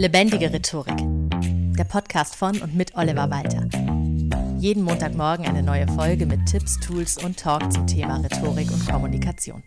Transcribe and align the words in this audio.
Lebendige 0.00 0.50
Rhetorik. 0.50 0.96
Der 1.76 1.84
Podcast 1.84 2.34
von 2.34 2.58
und 2.62 2.74
mit 2.74 2.94
Oliver 2.94 3.28
Walter. 3.28 3.68
Jeden 4.58 4.82
Montagmorgen 4.82 5.44
eine 5.44 5.62
neue 5.62 5.86
Folge 5.88 6.24
mit 6.24 6.46
Tipps, 6.46 6.80
Tools 6.80 7.22
und 7.22 7.38
Talk 7.38 7.70
zum 7.70 7.86
Thema 7.86 8.16
Rhetorik 8.16 8.70
und 8.72 8.88
Kommunikation. 8.88 9.62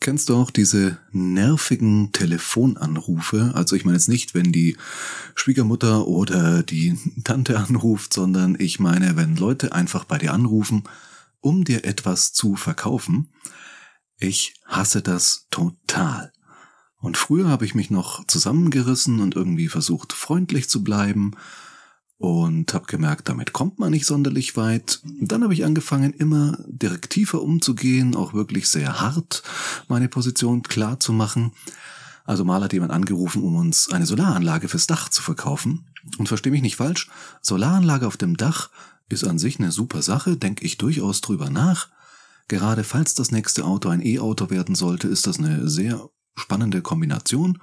Kennst 0.00 0.30
du 0.30 0.36
auch 0.36 0.50
diese 0.50 0.96
nervigen 1.12 2.12
Telefonanrufe? 2.12 3.52
Also 3.54 3.76
ich 3.76 3.84
meine 3.84 3.98
jetzt 3.98 4.08
nicht, 4.08 4.34
wenn 4.34 4.52
die 4.52 4.78
Schwiegermutter 5.34 6.08
oder 6.08 6.62
die 6.62 6.96
Tante 7.24 7.58
anruft, 7.58 8.14
sondern 8.14 8.56
ich 8.58 8.80
meine, 8.80 9.16
wenn 9.16 9.36
Leute 9.36 9.74
einfach 9.74 10.04
bei 10.04 10.16
dir 10.16 10.32
anrufen, 10.32 10.84
um 11.40 11.64
dir 11.64 11.84
etwas 11.84 12.32
zu 12.32 12.56
verkaufen. 12.56 13.34
Ich 14.18 14.54
hasse 14.64 15.02
das 15.02 15.46
total. 15.50 16.32
Und 17.00 17.16
früher 17.16 17.48
habe 17.48 17.64
ich 17.64 17.74
mich 17.74 17.90
noch 17.90 18.26
zusammengerissen 18.26 19.20
und 19.20 19.36
irgendwie 19.36 19.68
versucht, 19.68 20.12
freundlich 20.12 20.68
zu 20.68 20.82
bleiben 20.82 21.32
und 22.18 22.74
habe 22.74 22.86
gemerkt, 22.86 23.28
damit 23.28 23.52
kommt 23.52 23.78
man 23.78 23.92
nicht 23.92 24.04
sonderlich 24.04 24.56
weit. 24.56 25.00
Dann 25.20 25.44
habe 25.44 25.54
ich 25.54 25.64
angefangen, 25.64 26.12
immer 26.12 26.58
direktiver 26.66 27.40
umzugehen, 27.40 28.16
auch 28.16 28.34
wirklich 28.34 28.68
sehr 28.68 29.00
hart 29.00 29.44
meine 29.86 30.08
Position 30.08 30.62
klar 30.62 30.98
zu 30.98 31.12
machen. 31.12 31.52
Also 32.24 32.44
mal 32.44 32.62
hat 32.62 32.72
jemand 32.72 32.92
angerufen, 32.92 33.42
um 33.42 33.54
uns 33.54 33.90
eine 33.92 34.04
Solaranlage 34.04 34.68
fürs 34.68 34.88
Dach 34.88 35.08
zu 35.08 35.22
verkaufen. 35.22 35.86
Und 36.18 36.26
verstehe 36.26 36.52
mich 36.52 36.62
nicht 36.62 36.76
falsch, 36.76 37.08
Solaranlage 37.40 38.06
auf 38.06 38.16
dem 38.16 38.36
Dach 38.36 38.70
ist 39.08 39.24
an 39.24 39.38
sich 39.38 39.58
eine 39.58 39.72
super 39.72 40.02
Sache, 40.02 40.36
denke 40.36 40.64
ich 40.64 40.78
durchaus 40.78 41.20
drüber 41.20 41.48
nach. 41.48 41.88
Gerade 42.48 42.82
falls 42.82 43.14
das 43.14 43.30
nächste 43.30 43.64
Auto 43.64 43.88
ein 43.88 44.04
E-Auto 44.04 44.50
werden 44.50 44.74
sollte, 44.74 45.06
ist 45.08 45.26
das 45.26 45.38
eine 45.38 45.68
sehr 45.68 46.10
spannende 46.38 46.82
Kombination. 46.82 47.60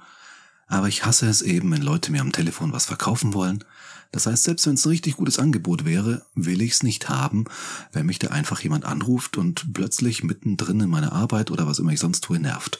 Aber 0.68 0.88
ich 0.88 1.04
hasse 1.04 1.28
es 1.28 1.42
eben, 1.42 1.70
wenn 1.70 1.82
Leute 1.82 2.10
mir 2.12 2.20
am 2.20 2.32
Telefon 2.32 2.72
was 2.72 2.86
verkaufen 2.86 3.34
wollen. 3.34 3.64
Das 4.12 4.26
heißt, 4.26 4.44
selbst 4.44 4.66
wenn 4.66 4.74
es 4.74 4.84
ein 4.84 4.90
richtig 4.90 5.16
gutes 5.16 5.38
Angebot 5.38 5.84
wäre, 5.84 6.24
will 6.34 6.62
ich 6.62 6.72
es 6.72 6.82
nicht 6.82 7.08
haben, 7.08 7.44
wenn 7.92 8.06
mich 8.06 8.18
da 8.18 8.28
einfach 8.28 8.60
jemand 8.60 8.84
anruft 8.84 9.36
und 9.36 9.72
plötzlich 9.74 10.24
mittendrin 10.24 10.80
in 10.80 10.90
meiner 10.90 11.12
Arbeit 11.12 11.50
oder 11.50 11.66
was 11.66 11.78
immer 11.78 11.92
ich 11.92 12.00
sonst 12.00 12.22
tue 12.22 12.38
nervt. 12.38 12.78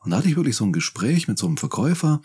Und 0.00 0.10
da 0.10 0.18
hatte 0.18 0.28
ich 0.28 0.36
wirklich 0.36 0.56
so 0.56 0.64
ein 0.64 0.72
Gespräch 0.72 1.28
mit 1.28 1.38
so 1.38 1.46
einem 1.46 1.56
Verkäufer 1.56 2.20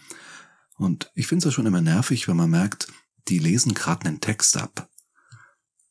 und 0.78 1.12
ich 1.16 1.28
finde 1.28 1.40
es 1.40 1.46
ja 1.46 1.52
schon 1.52 1.66
immer 1.66 1.82
nervig, 1.82 2.28
wenn 2.28 2.38
man 2.38 2.50
merkt, 2.50 2.88
die 3.28 3.40
lesen 3.40 3.74
gerade 3.74 4.08
einen 4.08 4.22
Text 4.22 4.56
ab. 4.58 4.90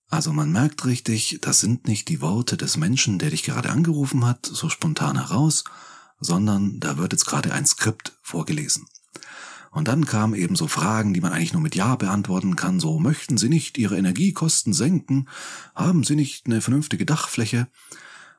Also 0.09 0.33
man 0.33 0.53
merkt 0.53 0.85
richtig, 0.85 1.41
das 1.43 1.61
sind 1.61 1.89
nicht 1.89 2.09
die 2.09 2.21
Worte 2.21 2.57
des 2.57 2.77
Menschen, 2.77 3.19
der 3.19 3.31
dich 3.31 3.43
gerade 3.43 3.71
angerufen 3.71 4.25
hat, 4.25 4.47
so 4.47 4.69
spontan 4.69 5.17
heraus, 5.17 5.65
sondern 6.21 6.81
da 6.81 6.97
wird 6.97 7.13
jetzt 7.13 7.27
gerade 7.27 7.53
ein 7.53 7.67
Skript 7.67 8.19
vorgelesen. 8.23 8.87
Und 9.71 9.89
dann 9.89 10.07
kamen 10.07 10.35
eben 10.35 10.57
so 10.57 10.69
Fragen, 10.69 11.13
die 11.13 11.21
man 11.21 11.35
eigentlich 11.35 11.53
nur 11.53 11.61
mit 11.61 11.75
Ja 11.75 11.97
beantworten 11.97 12.57
kann, 12.57 12.81
so 12.81 12.99
möchten 12.99 13.37
Sie 13.37 13.51
nicht 13.51 13.77
Ihre 13.77 13.99
Energiekosten 13.99 14.73
senken? 14.73 15.29
Haben 15.75 16.03
Sie 16.03 16.17
nicht 16.17 16.47
eine 16.47 16.63
vernünftige 16.63 17.05
Dachfläche? 17.05 17.69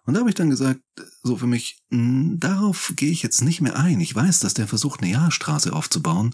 Und 0.05 0.15
da 0.15 0.21
habe 0.21 0.29
ich 0.29 0.35
dann 0.35 0.49
gesagt, 0.49 0.81
so 1.21 1.37
für 1.37 1.45
mich, 1.45 1.83
hm, 1.91 2.39
darauf 2.39 2.93
gehe 2.95 3.11
ich 3.11 3.21
jetzt 3.21 3.43
nicht 3.43 3.61
mehr 3.61 3.77
ein. 3.77 3.99
Ich 3.99 4.15
weiß, 4.15 4.39
dass 4.39 4.55
der 4.55 4.67
versucht, 4.67 5.01
eine 5.03 5.11
Ja-Straße 5.11 5.73
aufzubauen. 5.73 6.33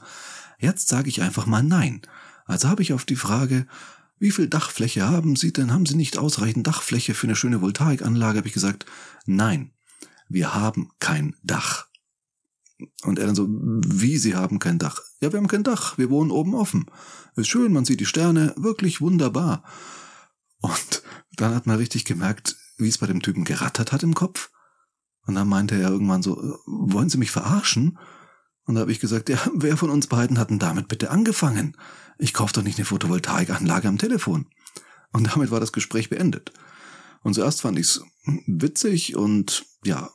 Jetzt 0.58 0.88
sage 0.88 1.09
ich 1.09 1.21
einfach 1.21 1.47
mal 1.47 1.64
Nein. 1.64 2.02
Also 2.45 2.69
habe 2.69 2.81
ich 2.81 2.94
auf 2.94 3.03
die 3.03 3.17
Frage, 3.17 3.67
wie 4.19 4.31
viel 4.31 4.47
Dachfläche 4.47 5.09
haben 5.09 5.36
Sie 5.36 5.52
denn? 5.52 5.73
Haben 5.73 5.86
Sie 5.86 5.95
nicht 5.95 6.17
ausreichend 6.17 6.66
Dachfläche 6.66 7.14
für 7.14 7.27
eine 7.27 7.36
schöne 7.36 7.59
Voltaikanlage? 7.59 8.38
Habe 8.38 8.47
ich 8.47 8.53
gesagt, 8.53 8.86
nein 9.25 9.72
wir 10.34 10.53
haben 10.53 10.89
kein 11.00 11.36
Dach. 11.44 11.88
Und 13.03 13.20
er 13.20 13.28
dann 13.28 13.36
so, 13.36 13.48
wie, 13.48 14.17
Sie 14.17 14.36
haben 14.36 14.59
kein 14.59 14.80
Dach? 14.80 15.00
Ja, 15.22 15.31
wir 15.31 15.38
haben 15.38 15.48
kein 15.48 15.64
Dach, 15.64 15.98
wir 15.98 16.09
wohnen 16.09 16.31
oben 16.31 16.56
offen. 16.56 16.86
Ist 17.36 17.48
schön, 17.48 17.72
man 17.72 17.86
sieht 17.86 18.00
die 18.00 18.06
Sterne, 18.06 18.54
wirklich 18.58 19.00
wunderbar. 19.00 19.64
Und 20.59 21.04
dann 21.38 21.56
hat 21.56 21.66
man 21.66 21.78
richtig 21.78 22.06
gemerkt, 22.06 22.58
wie 22.78 22.89
es 22.89 22.98
bei 22.98 23.08
dem 23.08 23.22
Typen 23.22 23.45
gerattert 23.45 23.92
hat 23.92 24.04
im 24.04 24.16
Kopf. 24.16 24.52
Und 25.26 25.36
dann 25.36 25.48
meinte 25.48 25.76
er 25.76 25.89
irgendwann 25.89 26.23
so, 26.23 26.58
wollen 26.66 27.10
Sie 27.10 27.17
mich 27.17 27.32
verarschen? 27.32 27.98
Und 28.66 28.76
da 28.76 28.82
habe 28.82 28.92
ich 28.92 28.99
gesagt, 28.99 29.30
ja, 29.30 29.39
wer 29.54 29.77
von 29.77 29.89
uns 29.89 30.08
beiden 30.08 30.38
hat 30.39 30.49
denn 30.49 30.60
damit 30.60 30.88
bitte 30.88 31.11
angefangen? 31.11 31.77
Ich 32.17 32.33
kaufe 32.33 32.54
doch 32.54 32.64
nicht 32.64 32.77
eine 32.77 32.86
Photovoltaikanlage 32.86 33.88
am 33.88 33.98
Telefon. 33.98 34.48
Und 35.11 35.32
damit 35.33 35.52
war 35.52 35.60
das 35.60 35.72
Gespräch 35.72 36.10
beendet. 36.10 36.54
Und 37.22 37.33
zuerst 37.36 37.61
fand 37.61 37.80
ich 37.80 37.88
es 37.88 38.04
witzig 38.48 39.16
und 39.16 39.66
ja, 39.83 40.10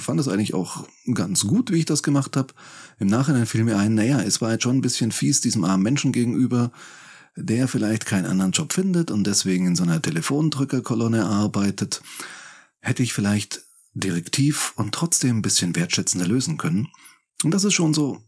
fand 0.00 0.20
es 0.20 0.28
eigentlich 0.28 0.54
auch 0.54 0.86
ganz 1.12 1.46
gut, 1.46 1.70
wie 1.70 1.78
ich 1.78 1.84
das 1.84 2.02
gemacht 2.02 2.36
habe. 2.36 2.54
Im 2.98 3.08
Nachhinein 3.08 3.46
fiel 3.46 3.64
mir 3.64 3.78
ein, 3.78 3.94
naja, 3.94 4.20
es 4.20 4.40
war 4.40 4.52
jetzt 4.52 4.62
schon 4.62 4.78
ein 4.78 4.82
bisschen 4.82 5.12
fies 5.12 5.40
diesem 5.40 5.64
armen 5.64 5.82
Menschen 5.82 6.12
gegenüber, 6.12 6.72
der 7.36 7.68
vielleicht 7.68 8.06
keinen 8.06 8.26
anderen 8.26 8.52
Job 8.52 8.72
findet 8.72 9.10
und 9.10 9.26
deswegen 9.26 9.66
in 9.66 9.76
so 9.76 9.82
einer 9.82 10.00
Telefondrückerkolonne 10.00 11.24
arbeitet. 11.24 12.02
Hätte 12.80 13.02
ich 13.02 13.12
vielleicht 13.12 13.62
direktiv 13.94 14.72
und 14.76 14.94
trotzdem 14.94 15.38
ein 15.38 15.42
bisschen 15.42 15.76
wertschätzender 15.76 16.26
lösen 16.26 16.58
können. 16.58 16.88
Und 17.44 17.52
das 17.52 17.64
ist 17.64 17.74
schon 17.74 17.94
so 17.94 18.22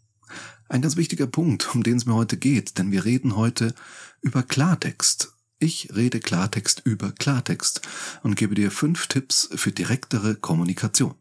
ein 0.68 0.82
ganz 0.82 0.96
wichtiger 0.96 1.26
Punkt, 1.26 1.74
um 1.74 1.82
den 1.82 1.96
es 1.96 2.06
mir 2.06 2.14
heute 2.14 2.36
geht, 2.36 2.78
denn 2.78 2.92
wir 2.92 3.04
reden 3.04 3.36
heute 3.36 3.74
über 4.20 4.42
Klartext. 4.42 5.32
Ich 5.58 5.94
rede 5.94 6.20
Klartext 6.20 6.82
über 6.84 7.12
Klartext 7.12 7.82
und 8.22 8.36
gebe 8.36 8.54
dir 8.54 8.70
fünf 8.70 9.06
Tipps 9.06 9.48
für 9.54 9.72
direktere 9.72 10.34
Kommunikation. 10.34 11.14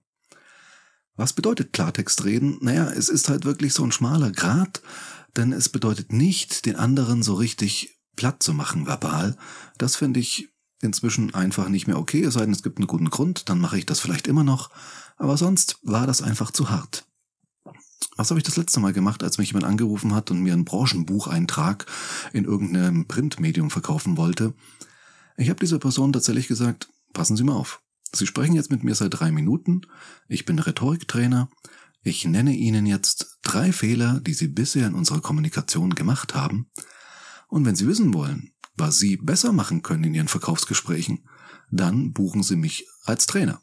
Was 1.16 1.34
bedeutet 1.34 1.74
Klartext 1.74 2.24
reden? 2.24 2.58
Naja, 2.62 2.90
es 2.90 3.10
ist 3.10 3.30
halt 3.30 3.46
wirklich 3.46 3.74
so 3.74 3.84
ein 3.84 3.92
schmaler 3.92 4.32
Grat, 4.32 4.82
denn 5.36 5.54
es 5.54 5.70
bedeutet 5.70 6.12
nicht, 6.12 6.66
den 6.66 6.76
anderen 6.76 7.22
so 7.22 7.36
richtig 7.36 8.00
platt 8.16 8.42
zu 8.42 8.54
machen 8.54 8.88
verbal. 8.88 9.38
Das 9.78 9.96
finde 9.96 10.20
ich 10.20 10.50
inzwischen 10.82 11.34
einfach 11.34 11.70
nicht 11.70 11.88
mehr 11.88 11.98
okay, 11.98 12.24
es 12.24 12.34
sei 12.34 12.42
denn, 12.42 12.52
es 12.52 12.64
gibt 12.64 12.78
einen 12.78 12.88
guten 12.88 13.10
Grund, 13.10 13.50
dann 13.50 13.60
mache 13.60 13.78
ich 13.78 13.86
das 13.86 14.00
vielleicht 14.00 14.28
immer 14.28 14.44
noch, 14.44 14.70
aber 15.18 15.38
sonst 15.38 15.78
war 15.84 16.08
das 16.08 16.22
einfach 16.22 16.52
zu 16.52 16.70
hart. 16.70 17.06
Was 18.18 18.30
habe 18.30 18.40
ich 18.40 18.44
das 18.44 18.58
letzte 18.58 18.80
Mal 18.80 18.94
gemacht, 18.94 19.24
als 19.24 19.38
mich 19.38 19.50
jemand 19.50 19.66
angerufen 19.66 20.14
hat 20.14 20.30
und 20.30 20.42
mir 20.42 20.54
einen 20.54 20.66
Branchenbucheintrag 20.66 21.86
in 22.32 22.46
irgendeinem 22.46 23.08
Printmedium 23.08 23.72
verkaufen 23.72 24.18
wollte? 24.18 24.54
Ich 25.38 25.50
habe 25.50 25.60
dieser 25.60 25.80
Person 25.80 26.14
tatsächlich 26.14 26.48
gesagt, 26.48 26.90
passen 27.14 27.38
Sie 27.38 27.44
mal 27.44 27.56
auf. 27.56 27.83
Sie 28.14 28.28
sprechen 28.28 28.56
jetzt 28.56 28.72
mit 28.72 28.84
mir 28.84 28.96
seit 28.96 29.20
drei 29.20 29.32
Minuten. 29.32 29.82
Ich 30.28 30.46
bin 30.46 30.60
Rhetoriktrainer. 30.60 31.50
Ich 32.04 32.26
nenne 32.26 32.54
Ihnen 32.56 32.86
jetzt 32.86 33.40
drei 33.44 33.72
Fehler, 33.72 34.20
die 34.20 34.34
Sie 34.34 34.48
bisher 34.48 34.88
in 34.88 34.94
unserer 34.94 35.22
Kommunikation 35.22 35.96
gemacht 35.96 36.36
haben. 36.36 36.70
Und 37.48 37.66
wenn 37.66 37.76
Sie 37.76 37.88
wissen 37.88 38.14
wollen, 38.14 38.52
was 38.76 38.98
Sie 38.98 39.18
besser 39.18 39.52
machen 39.52 39.82
können 39.82 40.04
in 40.04 40.14
Ihren 40.14 40.28
Verkaufsgesprächen, 40.28 41.28
dann 41.72 42.14
buchen 42.14 42.44
Sie 42.44 42.56
mich 42.56 42.88
als 43.04 43.26
Trainer. 43.26 43.62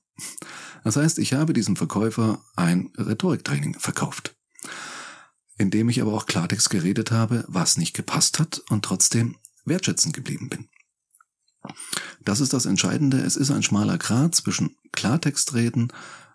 Das 0.85 0.97
heißt, 0.97 1.19
ich 1.19 1.35
habe 1.35 1.53
diesem 1.53 1.77
Verkäufer 1.77 2.43
ein 2.57 2.91
Rhetoriktraining 2.97 3.79
verkauft 3.79 4.35
indem 5.61 5.91
ich 5.91 6.01
aber 6.01 6.15
auch 6.15 6.25
Klartext 6.25 6.71
geredet 6.71 7.11
habe, 7.11 7.45
was 7.47 7.77
nicht 7.77 7.95
gepasst 7.95 8.39
hat 8.39 8.63
und 8.71 8.83
trotzdem 8.83 9.37
wertschätzend 9.67 10.15
geblieben 10.15 10.49
bin. 10.49 10.69
Das 12.25 12.41
ist 12.41 12.53
das 12.53 12.67
Entscheidende. 12.67 13.19
Es 13.19 13.37
ist 13.37 13.51
ein 13.51 13.63
schmaler 13.63 13.99
Grat 13.99 14.35
zwischen 14.35 14.77
Klartextreden 14.93 15.93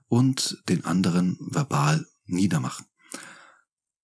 und 0.08 0.62
den 0.70 0.86
anderen 0.86 1.38
verbal 1.40 2.06
niedermachen. 2.26 2.86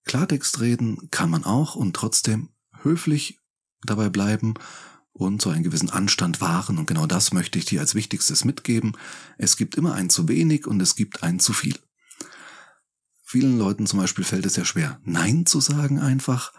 Klartextreden 0.05 1.09
kann 1.11 1.29
man 1.29 1.43
auch 1.43 1.75
und 1.75 1.95
trotzdem 1.95 2.49
höflich 2.81 3.39
dabei 3.83 4.09
bleiben 4.09 4.55
und 5.13 5.41
so 5.41 5.49
einen 5.49 5.63
gewissen 5.63 5.89
Anstand 5.89 6.41
wahren. 6.41 6.77
Und 6.77 6.87
genau 6.87 7.05
das 7.05 7.33
möchte 7.33 7.59
ich 7.59 7.65
dir 7.65 7.81
als 7.81 7.95
Wichtigstes 7.95 8.45
mitgeben. 8.45 8.93
Es 9.37 9.57
gibt 9.57 9.75
immer 9.75 9.93
ein 9.93 10.09
zu 10.09 10.27
wenig 10.27 10.67
und 10.67 10.81
es 10.81 10.95
gibt 10.95 11.23
ein 11.23 11.39
zu 11.39 11.53
viel. 11.53 11.77
Vielen 13.23 13.57
Leuten 13.57 13.87
zum 13.87 13.99
Beispiel 13.99 14.25
fällt 14.25 14.45
es 14.45 14.55
ja 14.55 14.65
schwer, 14.65 14.99
Nein 15.03 15.45
zu 15.45 15.61
sagen 15.61 15.99
einfach. 15.99 16.51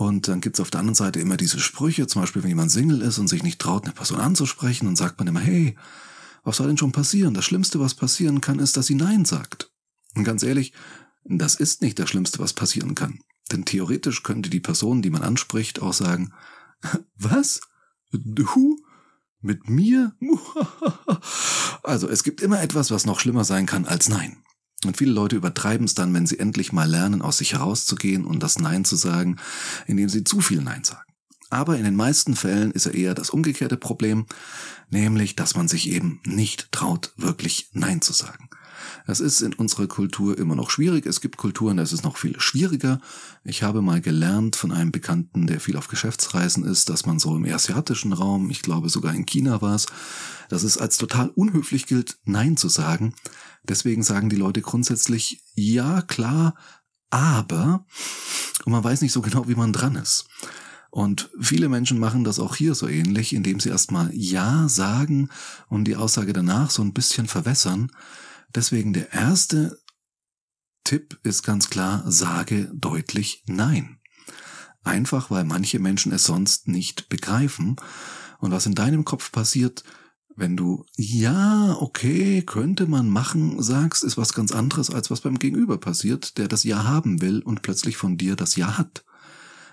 Und 0.00 0.28
dann 0.28 0.40
gibt's 0.40 0.60
auf 0.60 0.70
der 0.70 0.80
anderen 0.80 0.94
Seite 0.94 1.20
immer 1.20 1.36
diese 1.36 1.60
Sprüche, 1.60 2.06
zum 2.06 2.22
Beispiel 2.22 2.42
wenn 2.42 2.48
jemand 2.48 2.70
Single 2.70 3.02
ist 3.02 3.18
und 3.18 3.28
sich 3.28 3.42
nicht 3.42 3.58
traut, 3.60 3.84
eine 3.84 3.92
Person 3.92 4.18
anzusprechen, 4.18 4.86
dann 4.86 4.96
sagt 4.96 5.18
man 5.18 5.28
immer, 5.28 5.40
hey, 5.40 5.76
was 6.42 6.56
soll 6.56 6.68
denn 6.68 6.78
schon 6.78 6.90
passieren? 6.90 7.34
Das 7.34 7.44
Schlimmste, 7.44 7.80
was 7.80 7.92
passieren 7.92 8.40
kann, 8.40 8.60
ist, 8.60 8.78
dass 8.78 8.86
sie 8.86 8.94
Nein 8.94 9.26
sagt. 9.26 9.70
Und 10.14 10.24
ganz 10.24 10.42
ehrlich, 10.42 10.72
das 11.24 11.54
ist 11.54 11.82
nicht 11.82 11.98
das 11.98 12.08
Schlimmste, 12.08 12.38
was 12.38 12.54
passieren 12.54 12.94
kann. 12.94 13.18
Denn 13.52 13.66
theoretisch 13.66 14.22
könnte 14.22 14.48
die 14.48 14.60
Person, 14.60 15.02
die 15.02 15.10
man 15.10 15.20
anspricht, 15.20 15.82
auch 15.82 15.92
sagen, 15.92 16.32
was? 17.16 17.60
Du? 18.10 18.82
Mit 19.42 19.68
mir? 19.68 20.16
Also 21.82 22.08
es 22.08 22.24
gibt 22.24 22.42
immer 22.42 22.62
etwas, 22.62 22.90
was 22.90 23.06
noch 23.06 23.20
schlimmer 23.20 23.44
sein 23.44 23.64
kann 23.64 23.86
als 23.86 24.10
Nein. 24.10 24.42
Und 24.84 24.96
viele 24.96 25.12
Leute 25.12 25.36
übertreiben 25.36 25.84
es 25.84 25.94
dann, 25.94 26.14
wenn 26.14 26.26
sie 26.26 26.38
endlich 26.38 26.72
mal 26.72 26.88
lernen, 26.88 27.20
aus 27.20 27.38
sich 27.38 27.52
herauszugehen 27.52 28.24
und 28.24 28.42
das 28.42 28.58
Nein 28.58 28.84
zu 28.84 28.96
sagen, 28.96 29.36
indem 29.86 30.08
sie 30.08 30.24
zu 30.24 30.40
viel 30.40 30.62
Nein 30.62 30.84
sagen. 30.84 31.10
Aber 31.50 31.76
in 31.76 31.84
den 31.84 31.96
meisten 31.96 32.36
Fällen 32.36 32.70
ist 32.70 32.86
er 32.86 32.94
eher 32.94 33.12
das 33.12 33.30
umgekehrte 33.30 33.76
Problem, 33.76 34.26
nämlich, 34.88 35.36
dass 35.36 35.56
man 35.56 35.68
sich 35.68 35.90
eben 35.90 36.20
nicht 36.24 36.70
traut, 36.72 37.12
wirklich 37.16 37.70
Nein 37.72 38.00
zu 38.00 38.12
sagen. 38.12 38.48
Das 39.06 39.20
ist 39.20 39.40
in 39.40 39.54
unserer 39.54 39.86
Kultur 39.86 40.38
immer 40.38 40.54
noch 40.54 40.70
schwierig. 40.70 41.06
Es 41.06 41.20
gibt 41.20 41.36
Kulturen, 41.36 41.76
da 41.76 41.82
ist 41.82 41.92
es 41.92 42.02
noch 42.02 42.16
viel 42.16 42.38
schwieriger. 42.40 43.00
Ich 43.44 43.62
habe 43.62 43.82
mal 43.82 44.00
gelernt 44.00 44.56
von 44.56 44.72
einem 44.72 44.92
Bekannten, 44.92 45.46
der 45.46 45.60
viel 45.60 45.76
auf 45.76 45.88
Geschäftsreisen 45.88 46.64
ist, 46.64 46.88
dass 46.88 47.06
man 47.06 47.18
so 47.18 47.36
im 47.36 47.44
asiatischen 47.44 48.12
Raum, 48.12 48.50
ich 48.50 48.62
glaube 48.62 48.88
sogar 48.88 49.14
in 49.14 49.26
China 49.26 49.62
war 49.62 49.74
es, 49.74 49.86
dass 50.48 50.62
es 50.62 50.78
als 50.78 50.96
total 50.96 51.28
unhöflich 51.30 51.86
gilt, 51.86 52.18
Nein 52.24 52.56
zu 52.56 52.68
sagen. 52.68 53.14
Deswegen 53.64 54.02
sagen 54.02 54.30
die 54.30 54.36
Leute 54.36 54.62
grundsätzlich, 54.62 55.42
ja, 55.54 56.02
klar, 56.02 56.54
aber, 57.10 57.84
und 58.64 58.72
man 58.72 58.84
weiß 58.84 59.02
nicht 59.02 59.12
so 59.12 59.20
genau, 59.20 59.48
wie 59.48 59.54
man 59.54 59.72
dran 59.72 59.96
ist. 59.96 60.26
Und 60.90 61.30
viele 61.40 61.68
Menschen 61.68 61.98
machen 61.98 62.24
das 62.24 62.40
auch 62.40 62.56
hier 62.56 62.74
so 62.74 62.88
ähnlich, 62.88 63.32
indem 63.32 63.60
sie 63.60 63.68
erstmal 63.68 64.10
Ja 64.12 64.68
sagen 64.68 65.28
und 65.68 65.84
die 65.84 65.96
Aussage 65.96 66.32
danach 66.32 66.70
so 66.70 66.82
ein 66.82 66.92
bisschen 66.92 67.28
verwässern. 67.28 67.92
Deswegen 68.54 68.92
der 68.92 69.12
erste 69.12 69.78
Tipp 70.84 71.18
ist 71.22 71.42
ganz 71.42 71.70
klar, 71.70 72.02
sage 72.10 72.70
deutlich 72.74 73.44
Nein. 73.46 73.98
Einfach 74.82 75.30
weil 75.30 75.44
manche 75.44 75.78
Menschen 75.78 76.12
es 76.12 76.24
sonst 76.24 76.66
nicht 76.68 77.08
begreifen. 77.08 77.76
Und 78.38 78.50
was 78.50 78.66
in 78.66 78.74
deinem 78.74 79.04
Kopf 79.04 79.30
passiert, 79.30 79.84
wenn 80.36 80.56
du 80.56 80.86
ja, 80.96 81.76
okay, 81.78 82.42
könnte 82.42 82.86
man 82.86 83.08
machen, 83.10 83.62
sagst, 83.62 84.02
ist 84.02 84.16
was 84.16 84.32
ganz 84.32 84.52
anderes, 84.52 84.90
als 84.90 85.10
was 85.10 85.20
beim 85.20 85.38
Gegenüber 85.38 85.78
passiert, 85.78 86.38
der 86.38 86.48
das 86.48 86.64
Ja 86.64 86.84
haben 86.84 87.20
will 87.20 87.42
und 87.42 87.62
plötzlich 87.62 87.96
von 87.96 88.16
dir 88.16 88.36
das 88.36 88.56
Ja 88.56 88.78
hat. 88.78 89.04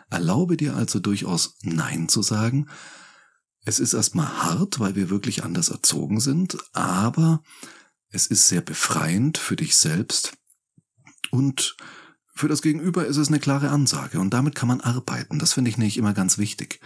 Erlaube 0.10 0.58
dir 0.58 0.76
also 0.76 1.00
durchaus 1.00 1.56
Nein 1.62 2.10
zu 2.10 2.22
sagen. 2.22 2.68
Es 3.66 3.80
ist 3.80 3.94
erstmal 3.94 4.28
hart, 4.28 4.80
weil 4.80 4.96
wir 4.96 5.10
wirklich 5.10 5.44
anders 5.44 5.70
erzogen 5.70 6.20
sind, 6.20 6.58
aber 6.74 7.44
es 8.10 8.28
ist 8.28 8.48
sehr 8.48 8.62
befreiend 8.62 9.38
für 9.38 9.56
dich 9.56 9.76
selbst 9.76 10.38
und 11.32 11.76
für 12.34 12.48
das 12.48 12.62
Gegenüber 12.62 13.06
ist 13.06 13.18
es 13.18 13.30
eine 13.30 13.40
klare 13.40 13.70
Ansage 13.70 14.20
und 14.20 14.32
damit 14.32 14.54
kann 14.54 14.68
man 14.68 14.82
arbeiten. 14.82 15.40
Das 15.40 15.54
finde 15.54 15.70
ich 15.70 15.78
nicht 15.80 15.98
immer 15.98 16.14
ganz 16.14 16.38
wichtig. 16.38 16.80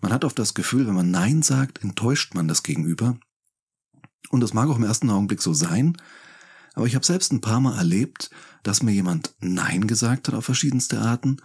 Man 0.00 0.12
hat 0.12 0.24
oft 0.24 0.38
das 0.38 0.54
Gefühl, 0.54 0.86
wenn 0.86 0.94
man 0.94 1.10
Nein 1.10 1.42
sagt, 1.42 1.82
enttäuscht 1.82 2.34
man 2.34 2.48
das 2.48 2.62
Gegenüber. 2.62 3.18
Und 4.30 4.40
das 4.40 4.54
mag 4.54 4.68
auch 4.68 4.78
im 4.78 4.84
ersten 4.84 5.10
Augenblick 5.10 5.42
so 5.42 5.52
sein, 5.52 5.98
aber 6.74 6.86
ich 6.86 6.94
habe 6.94 7.04
selbst 7.04 7.32
ein 7.32 7.40
paar 7.40 7.60
Mal 7.60 7.76
erlebt, 7.76 8.30
dass 8.62 8.82
mir 8.82 8.92
jemand 8.92 9.34
Nein 9.40 9.86
gesagt 9.86 10.28
hat 10.28 10.34
auf 10.34 10.44
verschiedenste 10.44 10.98
Arten 10.98 11.36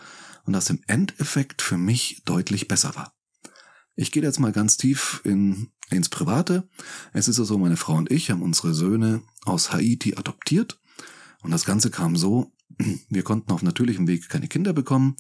und 0.46 0.54
das 0.54 0.70
im 0.70 0.82
Endeffekt 0.88 1.62
für 1.62 1.78
mich 1.78 2.24
deutlich 2.26 2.68
besser 2.68 2.96
war. 2.96 3.14
Ich 4.00 4.14
gehe 4.14 4.24
jetzt 4.24 4.40
mal 4.40 4.54
ganz 4.54 4.78
tief 4.78 5.20
in, 5.26 5.72
ins 5.90 6.08
Private. 6.08 6.70
Es 7.12 7.28
ist 7.28 7.38
also, 7.38 7.58
meine 7.58 7.76
Frau 7.76 7.96
und 7.96 8.10
ich 8.10 8.32
haben 8.32 8.42
unsere 8.42 8.74
Söhne 8.74 9.24
aus 9.44 9.74
Haiti 9.74 10.16
adoptiert. 10.16 10.80
Und 11.42 11.52
das 11.52 11.66
Ganze 11.66 11.92
kam 11.92 12.16
so, 12.16 12.54
wir 13.10 13.24
konnten 13.24 13.52
auf 13.52 13.62
natürlichem 13.62 14.08
Weg 14.08 14.30
keine 14.30 14.48
Kinder 14.48 14.72
bekommen, 14.72 15.18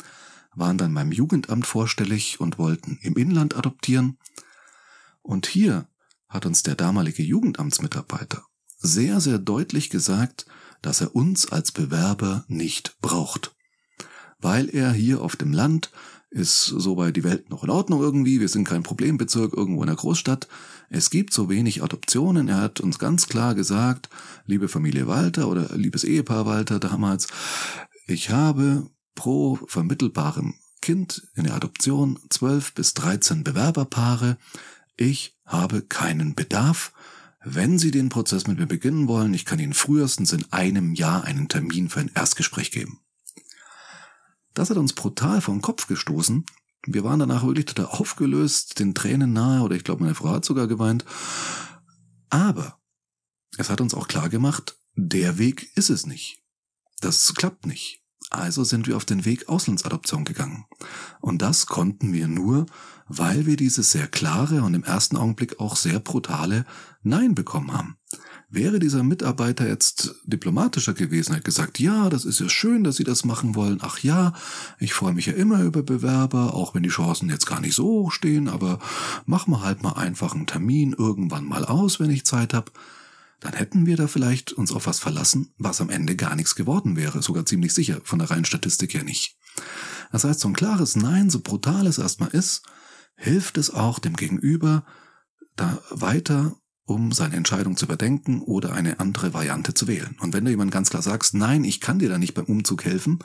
waren 0.55 0.77
dann 0.77 0.93
beim 0.93 1.11
Jugendamt 1.11 1.67
vorstellig 1.67 2.39
und 2.39 2.57
wollten 2.57 2.97
im 3.01 3.17
Inland 3.17 3.57
adoptieren. 3.57 4.17
Und 5.23 5.45
hier 5.45 5.89
hat 6.29 6.45
uns 6.45 6.63
der 6.63 6.75
damalige 6.75 7.21
Jugendamtsmitarbeiter 7.21 8.45
sehr, 8.77 9.19
sehr 9.19 9.39
deutlich 9.39 9.89
gesagt, 9.89 10.45
dass 10.81 11.01
er 11.01 11.13
uns 11.13 11.51
als 11.51 11.73
Bewerber 11.73 12.45
nicht 12.47 12.95
braucht 13.01 13.53
weil 14.39 14.69
er 14.69 14.91
hier 14.91 15.21
auf 15.21 15.35
dem 15.35 15.53
Land 15.53 15.91
ist 16.31 16.65
soweit 16.65 17.15
die 17.15 17.23
Welt 17.23 17.49
noch 17.49 17.63
in 17.63 17.69
Ordnung 17.69 18.01
irgendwie. 18.01 18.39
Wir 18.39 18.49
sind 18.49 18.67
kein 18.67 18.83
Problembezirk 18.83 19.53
irgendwo 19.53 19.81
in 19.81 19.87
der 19.87 19.95
Großstadt. 19.95 20.47
Es 20.89 21.09
gibt 21.09 21.33
so 21.33 21.49
wenig 21.49 21.81
Adoptionen. 21.81 22.47
Er 22.47 22.61
hat 22.61 22.79
uns 22.79 22.99
ganz 22.99 23.27
klar 23.27 23.55
gesagt, 23.55 24.09
liebe 24.45 24.67
Familie 24.67 25.07
Walter 25.07 25.47
oder 25.47 25.75
liebes 25.75 26.03
Ehepaar 26.03 26.45
Walter 26.45 26.79
damals, 26.79 27.27
ich 28.07 28.29
habe 28.29 28.87
pro 29.15 29.59
vermittelbarem 29.67 30.55
Kind 30.81 31.27
in 31.35 31.43
der 31.43 31.55
Adoption 31.55 32.19
12 32.29 32.73
bis 32.73 32.93
13 32.93 33.43
Bewerberpaare. 33.43 34.37
Ich 34.97 35.35
habe 35.45 35.81
keinen 35.81 36.35
Bedarf. 36.35 36.93
Wenn 37.43 37.79
Sie 37.79 37.91
den 37.91 38.09
Prozess 38.09 38.47
mit 38.47 38.59
mir 38.59 38.67
beginnen 38.67 39.07
wollen, 39.07 39.33
ich 39.33 39.45
kann 39.45 39.59
Ihnen 39.59 39.73
frühestens 39.73 40.33
in 40.33 40.45
einem 40.51 40.93
Jahr 40.93 41.23
einen 41.23 41.47
Termin 41.47 41.89
für 41.89 42.01
ein 42.01 42.11
Erstgespräch 42.13 42.71
geben. 42.71 42.99
Das 44.53 44.69
hat 44.69 44.77
uns 44.77 44.93
brutal 44.93 45.41
vom 45.41 45.61
Kopf 45.61 45.87
gestoßen. 45.87 46.45
Wir 46.85 47.03
waren 47.03 47.19
danach 47.19 47.45
wirklich 47.45 47.65
total 47.65 47.87
aufgelöst, 47.87 48.79
den 48.79 48.95
Tränen 48.95 49.33
nahe, 49.33 49.61
oder 49.61 49.75
ich 49.75 49.83
glaube, 49.83 50.03
meine 50.03 50.15
Frau 50.15 50.29
hat 50.29 50.45
sogar 50.45 50.67
geweint. 50.67 51.05
Aber 52.29 52.79
es 53.57 53.69
hat 53.69 53.81
uns 53.81 53.93
auch 53.93 54.07
klar 54.07 54.29
gemacht, 54.29 54.77
der 54.95 55.37
Weg 55.37 55.71
ist 55.75 55.89
es 55.89 56.05
nicht. 56.05 56.43
Das 57.01 57.33
klappt 57.33 57.65
nicht. 57.65 58.03
Also 58.29 58.63
sind 58.63 58.87
wir 58.87 58.95
auf 58.95 59.05
den 59.05 59.25
Weg 59.25 59.49
Auslandsadoption 59.49 60.23
gegangen. 60.23 60.65
Und 61.19 61.41
das 61.41 61.65
konnten 61.65 62.13
wir 62.13 62.27
nur, 62.27 62.67
weil 63.07 63.45
wir 63.45 63.55
dieses 63.55 63.91
sehr 63.91 64.07
klare 64.07 64.61
und 64.61 64.75
im 64.75 64.83
ersten 64.83 65.17
Augenblick 65.17 65.59
auch 65.59 65.75
sehr 65.75 65.99
brutale 65.99 66.65
Nein 67.01 67.33
bekommen 67.33 67.73
haben. 67.73 67.97
Wäre 68.51 68.79
dieser 68.79 69.03
Mitarbeiter 69.03 69.67
jetzt 69.67 70.15
diplomatischer 70.23 70.95
gewesen, 70.95 71.33
hätte 71.33 71.43
gesagt, 71.43 71.79
ja, 71.79 72.09
das 72.09 72.25
ist 72.25 72.39
ja 72.39 72.49
schön, 72.49 72.83
dass 72.83 72.95
Sie 72.95 73.03
das 73.03 73.23
machen 73.23 73.53
wollen. 73.53 73.77
Ach 73.81 73.99
ja, 73.99 74.33
ich 74.79 74.93
freue 74.93 75.13
mich 75.13 75.27
ja 75.27 75.33
immer 75.33 75.61
über 75.61 75.83
Bewerber, 75.83 76.55
auch 76.55 76.73
wenn 76.73 76.81
die 76.81 76.89
Chancen 76.89 77.29
jetzt 77.29 77.45
gar 77.45 77.61
nicht 77.61 77.75
so 77.75 77.83
hoch 77.83 78.11
stehen, 78.11 78.47
aber 78.49 78.79
machen 79.27 79.51
wir 79.51 79.61
halt 79.61 79.83
mal 79.83 79.93
einfach 79.93 80.33
einen 80.33 80.47
Termin 80.47 80.93
irgendwann 80.97 81.45
mal 81.45 81.63
aus, 81.63 81.99
wenn 81.99 82.09
ich 82.09 82.25
Zeit 82.25 82.55
habe. 82.55 82.71
Dann 83.39 83.53
hätten 83.53 83.85
wir 83.85 83.97
da 83.97 84.07
vielleicht 84.07 84.51
uns 84.51 84.71
auf 84.71 84.87
was 84.87 84.97
verlassen, 84.97 85.53
was 85.59 85.79
am 85.79 85.91
Ende 85.91 86.15
gar 86.15 86.35
nichts 86.35 86.55
geworden 86.55 86.95
wäre, 86.95 87.21
sogar 87.21 87.45
ziemlich 87.45 87.75
sicher, 87.75 88.01
von 88.03 88.17
der 88.17 88.31
reinen 88.31 88.45
Statistik 88.45 88.95
her 88.95 89.03
nicht. 89.03 89.37
Das 90.11 90.23
heißt, 90.23 90.39
so 90.39 90.47
ein 90.47 90.55
klares 90.55 90.95
Nein, 90.95 91.29
so 91.29 91.39
brutal 91.39 91.85
es 91.85 91.99
erstmal 91.99 92.29
ist, 92.29 92.63
hilft 93.15 93.59
es 93.59 93.69
auch 93.69 93.99
dem 93.99 94.15
Gegenüber, 94.15 94.85
da 95.55 95.79
weiter 95.91 96.55
um 96.89 97.11
seine 97.11 97.35
Entscheidung 97.35 97.77
zu 97.77 97.85
überdenken 97.85 98.41
oder 98.41 98.73
eine 98.73 98.99
andere 98.99 99.33
Variante 99.33 99.75
zu 99.75 99.87
wählen. 99.87 100.17
Und 100.19 100.33
wenn 100.33 100.43
du 100.43 100.49
jemand 100.49 100.71
ganz 100.71 100.89
klar 100.89 101.03
sagst, 101.03 101.35
nein, 101.35 101.63
ich 101.63 101.81
kann 101.81 101.99
dir 101.99 102.09
da 102.09 102.17
nicht 102.17 102.33
beim 102.33 102.45
Umzug 102.45 102.83
helfen, 102.83 103.19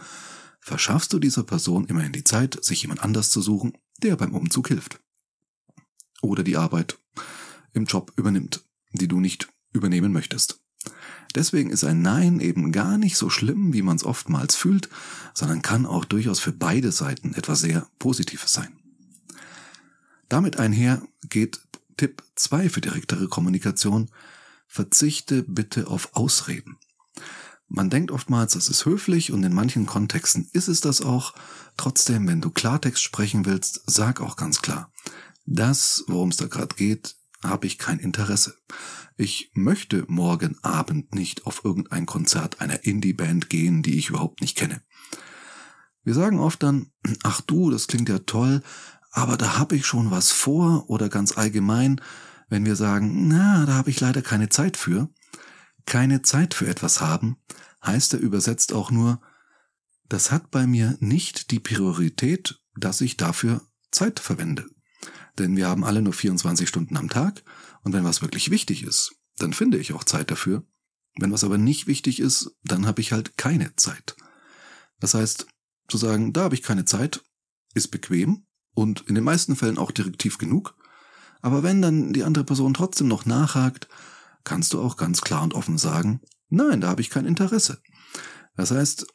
verschaffst 0.61 1.12
du 1.12 1.19
dieser 1.19 1.44
Person 1.44 1.87
immerhin 1.87 2.12
die 2.12 2.25
Zeit, 2.25 2.62
sich 2.62 2.82
jemand 2.82 3.02
anders 3.02 3.31
zu 3.31 3.40
suchen, 3.40 3.72
der 4.02 4.16
beim 4.16 4.34
Umzug 4.34 4.69
hilft. 4.69 5.00
Oder 6.20 6.43
die 6.43 6.58
Arbeit 6.58 6.99
im 7.72 7.87
Job 7.87 8.12
übernimmt, 8.16 8.62
die 8.93 9.08
du 9.08 9.19
nicht 9.19 9.49
übernehmen 9.72 10.12
möchtest. 10.12 10.61
Deswegen 11.34 11.70
ist 11.70 11.84
ein 11.84 12.02
Nein 12.02 12.40
eben 12.40 12.70
gar 12.70 12.99
nicht 12.99 13.16
so 13.16 13.31
schlimm, 13.31 13.72
wie 13.72 13.82
man 13.82 13.96
es 13.96 14.05
oftmals 14.05 14.55
fühlt, 14.56 14.90
sondern 15.32 15.62
kann 15.62 15.87
auch 15.87 16.05
durchaus 16.05 16.38
für 16.38 16.52
beide 16.52 16.93
Seiten 16.93 17.34
etwas 17.34 17.61
sehr 17.61 17.88
Positives 17.99 18.52
sein. 18.52 18.76
Damit 20.28 20.59
einher 20.59 21.02
geht 21.28 21.61
Tipp 21.97 22.23
2 22.37 22.69
für 22.69 22.81
direktere 22.81 23.29
Kommunikation. 23.29 24.11
Verzichte 24.67 25.43
bitte 25.43 25.87
auf 25.87 26.15
Ausreden. 26.15 26.79
Man 27.69 27.91
denkt 27.91 28.11
oftmals, 28.11 28.53
das 28.53 28.69
ist 28.69 28.85
höflich 28.85 29.33
und 29.33 29.43
in 29.43 29.55
manchen 29.55 29.87
Kontexten 29.87 30.49
ist 30.53 30.69
es 30.69 30.81
das 30.81 31.01
auch. 31.01 31.35
Trotzdem, 31.77 32.29
wenn 32.29 32.41
du 32.41 32.51
Klartext 32.51 33.03
sprechen 33.03 33.47
willst, 33.47 33.83
sag 33.87 34.21
auch 34.21 34.37
ganz 34.37 34.63
klar, 34.63 34.93
das, 35.47 36.05
worum 36.07 36.31
es 36.31 36.37
da 36.37 36.47
gerade 36.47 36.75
geht, 36.77 37.17
habe 37.43 37.67
ich 37.67 37.79
kein 37.79 37.99
Interesse. 37.99 38.57
Ich 39.17 39.51
möchte 39.55 40.05
morgen 40.09 40.59
Abend 40.63 41.15
nicht 41.15 41.47
auf 41.47 41.65
irgendein 41.65 42.07
Konzert 42.07 42.61
einer 42.61 42.85
Indie-Band 42.85 43.49
gehen, 43.49 43.83
die 43.83 43.99
ich 43.99 44.11
überhaupt 44.11 44.41
nicht 44.41 44.57
kenne. 44.57 44.83
Wir 46.03 46.15
sagen 46.15 46.39
oft 46.39 46.63
dann, 46.63 46.91
ach 47.23 47.41
du, 47.41 47.71
das 47.71 47.87
klingt 47.87 48.09
ja 48.09 48.19
toll, 48.21 48.63
aber 49.14 49.37
da 49.37 49.59
habe 49.59 49.76
ich 49.76 49.87
schon 49.87 50.11
was 50.11 50.33
vor 50.33 50.90
oder 50.90 51.09
ganz 51.09 51.38
allgemein, 51.38 52.00
wenn 52.49 52.66
wir 52.66 52.75
sagen, 52.75 53.28
na, 53.28 53.64
da 53.64 53.75
habe 53.75 53.90
ich 53.90 54.00
leider 54.00 54.23
keine 54.23 54.49
Zeit 54.49 54.76
für. 54.76 55.09
Keine 55.87 56.23
Zeit 56.23 56.52
für 56.52 56.66
etwas 56.66 57.00
haben, 57.00 57.37
heißt 57.85 58.14
er 58.14 58.21
übersetzt 58.21 58.73
auch 58.73 58.90
nur, 58.90 59.21
das 60.09 60.33
hat 60.33 60.50
bei 60.50 60.66
mir 60.66 60.97
nicht 60.99 61.52
die 61.52 61.61
Priorität, 61.61 62.61
dass 62.76 63.00
ich 63.00 63.16
dafür 63.16 63.62
Zeit 63.92 64.18
verwende. 64.18 64.66
Denn 65.38 65.56
wir 65.56 65.68
haben 65.68 65.85
alle 65.85 66.02
nur 66.02 66.12
24 66.12 66.68
Stunden 66.68 66.97
am 66.97 67.09
Tag 67.09 67.44
und 67.83 67.92
wenn 67.92 68.04
was 68.04 68.21
wirklich 68.21 68.50
wichtig 68.50 68.83
ist, 68.83 69.14
dann 69.38 69.52
finde 69.52 69.78
ich 69.78 69.92
auch 69.92 70.02
Zeit 70.02 70.33
dafür. 70.33 70.66
Wenn 71.21 71.30
was 71.30 71.44
aber 71.44 71.59
nicht 71.59 71.87
wichtig 71.87 72.18
ist, 72.18 72.56
dann 72.64 72.85
habe 72.87 73.00
ich 73.00 73.12
halt 73.12 73.37
keine 73.37 73.76
Zeit. 73.76 74.16
Das 74.99 75.14
heißt, 75.14 75.47
zu 75.87 75.99
sagen, 75.99 76.33
da 76.33 76.42
habe 76.44 76.56
ich 76.56 76.62
keine 76.62 76.85
Zeit, 76.85 77.23
ist 77.75 77.88
bequem, 77.88 78.47
und 78.75 79.02
in 79.02 79.14
den 79.14 79.25
meisten 79.25 79.57
Fällen 79.57 79.78
auch 79.78 79.90
direktiv 79.90 80.38
genug. 80.38 80.75
Aber 81.40 81.62
wenn 81.62 81.83
dann 81.83 82.12
die 82.12 82.25
andere 82.25 82.45
Person 82.45 82.75
trotzdem 82.75 83.09
noch 83.09 83.26
nachhakt, 83.26 83.88
kannst 84.45 84.73
du 84.73 84.81
auch 84.81 84.97
ganz 84.97 85.21
klar 85.21 85.43
und 85.43 85.54
offen 85.54 85.78
sagen, 85.78 86.21
nein, 86.49 86.81
da 86.81 86.88
habe 86.88 87.00
ich 87.00 87.11
kein 87.11 87.26
Interesse. 87.26 87.81
Das 88.57 88.71
heißt, 88.71 89.07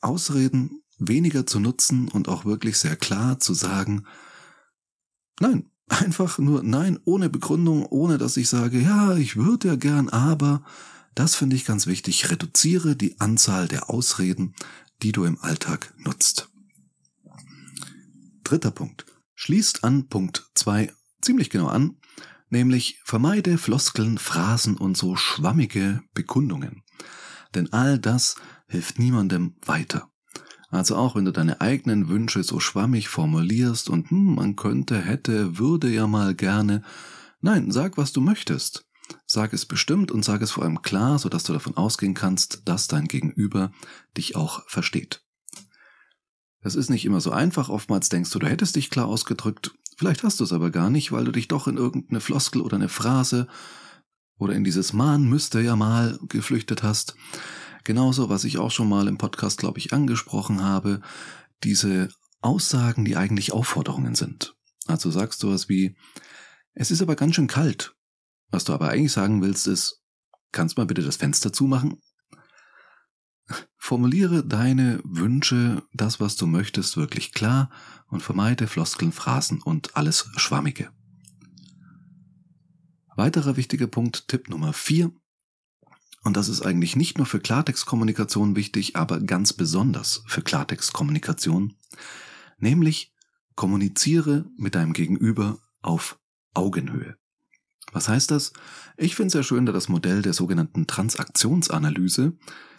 Ausreden 0.00 0.82
weniger 0.98 1.46
zu 1.46 1.60
nutzen 1.60 2.08
und 2.08 2.28
auch 2.28 2.44
wirklich 2.44 2.78
sehr 2.78 2.96
klar 2.96 3.38
zu 3.38 3.54
sagen, 3.54 4.06
nein, 5.40 5.70
einfach 5.88 6.38
nur 6.38 6.62
nein, 6.62 6.98
ohne 7.04 7.30
Begründung, 7.30 7.86
ohne 7.86 8.18
dass 8.18 8.36
ich 8.36 8.48
sage, 8.48 8.78
ja, 8.80 9.16
ich 9.16 9.36
würde 9.36 9.68
ja 9.68 9.76
gern, 9.76 10.08
aber 10.08 10.62
Das 11.14 11.34
finde 11.34 11.56
ich 11.56 11.64
ganz 11.64 11.88
wichtig. 11.88 12.30
Reduziere 12.30 12.94
die 12.94 13.18
Anzahl 13.18 13.66
der 13.66 13.90
Ausreden, 13.90 14.54
die 15.02 15.10
du 15.10 15.24
im 15.24 15.40
Alltag 15.40 15.92
nutzt. 15.96 16.48
Dritter 18.48 18.70
Punkt. 18.70 19.04
Schließt 19.34 19.84
an 19.84 20.08
Punkt 20.08 20.50
zwei 20.54 20.90
ziemlich 21.20 21.50
genau 21.50 21.66
an, 21.66 21.98
nämlich 22.48 22.98
vermeide 23.04 23.58
Floskeln, 23.58 24.16
Phrasen 24.16 24.78
und 24.78 24.96
so 24.96 25.16
schwammige 25.16 26.00
Bekundungen. 26.14 26.82
Denn 27.54 27.70
all 27.74 27.98
das 27.98 28.36
hilft 28.66 28.98
niemandem 28.98 29.56
weiter. 29.66 30.10
Also 30.70 30.96
auch 30.96 31.14
wenn 31.14 31.26
du 31.26 31.30
deine 31.30 31.60
eigenen 31.60 32.08
Wünsche 32.08 32.42
so 32.42 32.58
schwammig 32.58 33.10
formulierst 33.10 33.90
und 33.90 34.10
hm, 34.10 34.36
man 34.36 34.56
könnte, 34.56 34.98
hätte, 34.98 35.58
würde 35.58 35.90
ja 35.90 36.06
mal 36.06 36.34
gerne. 36.34 36.82
Nein, 37.42 37.70
sag, 37.70 37.98
was 37.98 38.14
du 38.14 38.22
möchtest. 38.22 38.86
Sag 39.26 39.52
es 39.52 39.66
bestimmt 39.66 40.10
und 40.10 40.24
sag 40.24 40.40
es 40.40 40.52
vor 40.52 40.64
allem 40.64 40.80
klar, 40.80 41.18
sodass 41.18 41.42
du 41.42 41.52
davon 41.52 41.76
ausgehen 41.76 42.14
kannst, 42.14 42.62
dass 42.64 42.88
dein 42.88 43.08
Gegenüber 43.08 43.72
dich 44.16 44.36
auch 44.36 44.66
versteht. 44.68 45.27
Das 46.60 46.74
ist 46.74 46.90
nicht 46.90 47.04
immer 47.04 47.20
so 47.20 47.30
einfach. 47.30 47.68
Oftmals 47.68 48.08
denkst 48.08 48.30
du, 48.30 48.38
du 48.38 48.46
hättest 48.46 48.76
dich 48.76 48.90
klar 48.90 49.06
ausgedrückt. 49.06 49.74
Vielleicht 49.96 50.22
hast 50.22 50.40
du 50.40 50.44
es 50.44 50.52
aber 50.52 50.70
gar 50.70 50.90
nicht, 50.90 51.12
weil 51.12 51.24
du 51.24 51.32
dich 51.32 51.48
doch 51.48 51.66
in 51.66 51.76
irgendeine 51.76 52.20
Floskel 52.20 52.62
oder 52.62 52.76
eine 52.76 52.88
Phrase 52.88 53.46
oder 54.38 54.54
in 54.54 54.64
dieses 54.64 54.92
Mahn 54.92 55.28
müsste 55.28 55.60
ja 55.60 55.76
mal 55.76 56.18
geflüchtet 56.28 56.82
hast. 56.82 57.16
Genauso, 57.84 58.28
was 58.28 58.44
ich 58.44 58.58
auch 58.58 58.70
schon 58.70 58.88
mal 58.88 59.08
im 59.08 59.18
Podcast, 59.18 59.58
glaube 59.58 59.78
ich, 59.78 59.92
angesprochen 59.92 60.62
habe, 60.62 61.00
diese 61.64 62.08
Aussagen, 62.40 63.04
die 63.04 63.16
eigentlich 63.16 63.52
Aufforderungen 63.52 64.14
sind. 64.14 64.54
Also 64.86 65.10
sagst 65.10 65.42
du 65.42 65.50
was 65.50 65.68
wie, 65.68 65.96
es 66.74 66.90
ist 66.90 67.02
aber 67.02 67.16
ganz 67.16 67.34
schön 67.34 67.48
kalt. 67.48 67.94
Was 68.50 68.64
du 68.64 68.72
aber 68.72 68.88
eigentlich 68.88 69.12
sagen 69.12 69.42
willst, 69.42 69.66
ist, 69.66 70.00
kannst 70.52 70.76
mal 70.76 70.86
bitte 70.86 71.02
das 71.02 71.16
Fenster 71.16 71.52
zumachen? 71.52 72.00
Formuliere 73.76 74.44
deine 74.44 75.00
Wünsche, 75.04 75.82
das, 75.92 76.20
was 76.20 76.36
du 76.36 76.46
möchtest, 76.46 76.96
wirklich 76.96 77.32
klar 77.32 77.70
und 78.08 78.22
vermeide 78.22 78.66
Floskeln, 78.66 79.12
Phrasen 79.12 79.62
und 79.62 79.96
alles 79.96 80.30
Schwammige. 80.36 80.90
Weiterer 83.16 83.56
wichtiger 83.56 83.86
Punkt, 83.86 84.28
Tipp 84.28 84.48
Nummer 84.48 84.72
vier 84.72 85.12
und 86.22 86.36
das 86.36 86.48
ist 86.48 86.62
eigentlich 86.62 86.96
nicht 86.96 87.16
nur 87.16 87.26
für 87.26 87.40
Klartextkommunikation 87.40 88.56
wichtig, 88.56 88.96
aber 88.96 89.20
ganz 89.20 89.52
besonders 89.52 90.22
für 90.26 90.42
Klartextkommunikation, 90.42 91.74
nämlich 92.58 93.14
kommuniziere 93.54 94.44
mit 94.56 94.74
deinem 94.74 94.92
Gegenüber 94.92 95.58
auf 95.80 96.18
Augenhöhe. 96.54 97.16
Was 97.92 98.08
heißt 98.08 98.30
das? 98.30 98.52
Ich 98.96 99.14
finde 99.14 99.28
es 99.28 99.32
sehr 99.32 99.42
schön, 99.42 99.64
da 99.64 99.72
das 99.72 99.88
Modell 99.88 100.22
der 100.22 100.34
sogenannten 100.34 100.86
Transaktionsanalyse, 100.86 102.36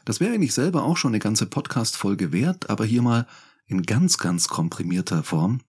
das 0.09 0.19
wäre 0.19 0.33
eigentlich 0.33 0.55
selber 0.55 0.85
auch 0.85 0.97
schon 0.97 1.11
eine 1.11 1.19
ganze 1.19 1.45
Podcast-Folge 1.45 2.31
wert, 2.31 2.71
aber 2.71 2.83
hier 2.83 3.03
mal 3.03 3.27
in 3.67 3.83
ganz, 3.83 4.17
ganz 4.17 4.47
komprimierter 4.47 5.21
Form. 5.21 5.61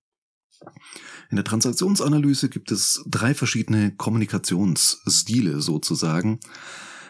In 1.29 1.37
der 1.37 1.45
Transaktionsanalyse 1.45 2.49
gibt 2.49 2.73
es 2.73 3.05
drei 3.07 3.35
verschiedene 3.35 3.95
Kommunikationsstile 3.95 5.61
sozusagen. 5.61 6.41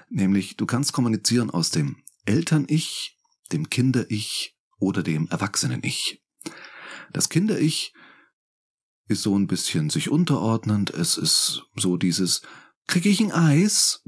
Nämlich, 0.08 0.56
du 0.56 0.66
kannst 0.66 0.92
kommunizieren 0.92 1.50
aus 1.50 1.70
dem 1.70 2.02
Eltern-Ich, 2.24 3.16
dem 3.52 3.70
Kinder-Ich 3.70 4.56
oder 4.80 5.04
dem 5.04 5.28
Erwachsenen-Ich. 5.28 6.24
Das 7.12 7.28
Kinder-Ich 7.28 7.94
ist 9.06 9.22
so 9.22 9.38
ein 9.38 9.46
bisschen 9.46 9.88
sich 9.88 10.10
unterordnend. 10.10 10.90
Es 10.90 11.16
ist 11.16 11.62
so 11.76 11.96
dieses, 11.96 12.42
kriege 12.88 13.08
ich 13.08 13.20
ein 13.20 13.30
Eis? 13.30 14.02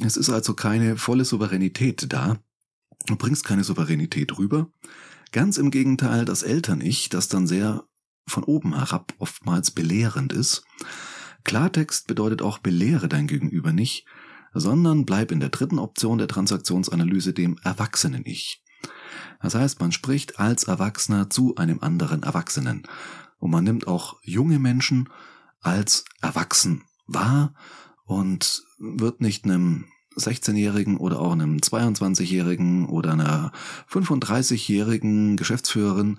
Es 0.00 0.16
ist 0.16 0.30
also 0.30 0.54
keine 0.54 0.96
volle 0.96 1.24
Souveränität 1.24 2.12
da. 2.12 2.38
Du 3.06 3.16
bringst 3.16 3.44
keine 3.44 3.64
Souveränität 3.64 4.38
rüber. 4.38 4.70
Ganz 5.32 5.58
im 5.58 5.70
Gegenteil, 5.70 6.24
das 6.24 6.42
Eltern-Ich, 6.42 7.08
das 7.08 7.28
dann 7.28 7.46
sehr 7.46 7.84
von 8.26 8.44
oben 8.44 8.76
herab 8.76 9.12
oftmals 9.18 9.70
belehrend 9.70 10.32
ist. 10.32 10.64
Klartext 11.44 12.06
bedeutet 12.06 12.40
auch 12.40 12.58
belehre 12.58 13.08
dein 13.08 13.26
Gegenüber 13.26 13.72
nicht, 13.72 14.06
sondern 14.54 15.04
bleib 15.04 15.30
in 15.30 15.40
der 15.40 15.50
dritten 15.50 15.78
Option 15.78 16.18
der 16.18 16.28
Transaktionsanalyse 16.28 17.32
dem 17.32 17.58
Erwachsenen-Ich. 17.62 18.62
Das 19.42 19.54
heißt, 19.54 19.80
man 19.80 19.92
spricht 19.92 20.38
als 20.38 20.64
Erwachsener 20.64 21.28
zu 21.28 21.56
einem 21.56 21.80
anderen 21.80 22.22
Erwachsenen. 22.22 22.86
Und 23.38 23.50
man 23.50 23.64
nimmt 23.64 23.86
auch 23.86 24.16
junge 24.22 24.58
Menschen 24.58 25.10
als 25.60 26.04
erwachsen 26.22 26.84
wahr 27.06 27.54
und 28.04 28.62
wird 28.78 29.20
nicht 29.20 29.44
einem 29.44 29.86
16-Jährigen 30.16 30.96
oder 30.96 31.20
auch 31.20 31.32
einem 31.32 31.56
22-Jährigen 31.56 32.86
oder 32.86 33.12
einer 33.12 33.52
35-Jährigen 33.90 35.36
Geschäftsführerin 35.36 36.18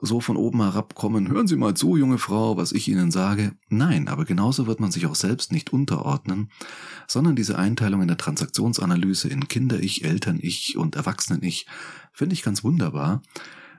so 0.00 0.20
von 0.20 0.36
oben 0.36 0.62
herabkommen, 0.62 1.28
hören 1.28 1.48
Sie 1.48 1.56
mal 1.56 1.74
zu, 1.74 1.96
junge 1.96 2.18
Frau, 2.18 2.56
was 2.56 2.72
ich 2.72 2.88
Ihnen 2.88 3.10
sage. 3.10 3.56
Nein, 3.68 4.08
aber 4.08 4.24
genauso 4.24 4.66
wird 4.66 4.80
man 4.80 4.92
sich 4.92 5.06
auch 5.06 5.16
selbst 5.16 5.52
nicht 5.52 5.72
unterordnen, 5.72 6.50
sondern 7.08 7.34
diese 7.36 7.58
Einteilung 7.58 8.00
in 8.00 8.08
der 8.08 8.16
Transaktionsanalyse 8.16 9.28
in 9.28 9.48
Kinder-Ich, 9.48 10.04
Eltern-Ich 10.04 10.76
und 10.76 10.94
Erwachsenen-Ich 10.94 11.66
finde 12.12 12.34
ich 12.34 12.42
ganz 12.42 12.62
wunderbar, 12.62 13.22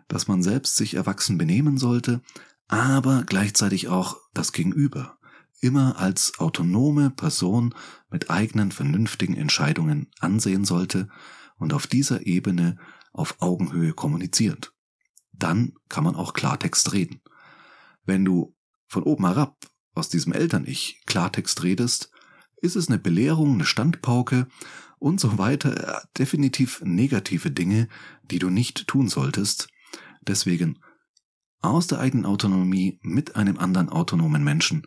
dass 0.09 0.27
man 0.27 0.43
selbst 0.43 0.75
sich 0.75 0.95
erwachsen 0.95 1.37
benehmen 1.37 1.77
sollte, 1.77 2.21
aber 2.67 3.23
gleichzeitig 3.25 3.87
auch 3.87 4.17
das 4.33 4.51
Gegenüber 4.51 5.17
immer 5.61 5.97
als 5.99 6.39
autonome 6.39 7.09
Person 7.11 7.73
mit 8.09 8.29
eigenen 8.29 8.71
vernünftigen 8.71 9.35
Entscheidungen 9.35 10.09
ansehen 10.19 10.65
sollte 10.65 11.07
und 11.57 11.73
auf 11.73 11.87
dieser 11.87 12.25
Ebene 12.25 12.77
auf 13.13 13.35
Augenhöhe 13.39 13.93
kommuniziert 13.93 14.73
dann 15.41 15.73
kann 15.89 16.03
man 16.03 16.15
auch 16.15 16.33
Klartext 16.33 16.93
reden. 16.93 17.21
Wenn 18.05 18.25
du 18.25 18.55
von 18.87 19.03
oben 19.03 19.25
herab 19.25 19.57
aus 19.93 20.09
diesem 20.09 20.33
Eltern-Ich 20.33 21.01
Klartext 21.05 21.63
redest, 21.63 22.11
ist 22.57 22.75
es 22.75 22.87
eine 22.87 22.99
Belehrung, 22.99 23.55
eine 23.55 23.65
Standpauke 23.65 24.47
und 24.99 25.19
so 25.19 25.37
weiter, 25.37 26.03
definitiv 26.17 26.81
negative 26.83 27.51
Dinge, 27.51 27.87
die 28.23 28.39
du 28.39 28.49
nicht 28.49 28.87
tun 28.87 29.07
solltest. 29.07 29.69
Deswegen 30.21 30.79
aus 31.61 31.87
der 31.87 31.99
eigenen 31.99 32.25
Autonomie 32.25 32.99
mit 33.01 33.35
einem 33.35 33.57
anderen 33.57 33.89
autonomen 33.89 34.43
Menschen 34.43 34.85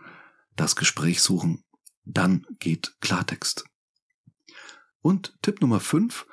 das 0.57 0.77
Gespräch 0.77 1.23
suchen, 1.23 1.65
dann 2.05 2.47
geht 2.59 2.95
Klartext. 3.01 3.65
Und 5.01 5.37
Tipp 5.43 5.61
Nummer 5.61 5.81
5, 5.81 6.27